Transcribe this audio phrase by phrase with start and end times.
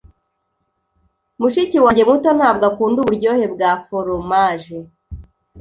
[1.39, 4.77] Mushiki wanjye muto ntabwo akunda uburyohe bwa foromaje.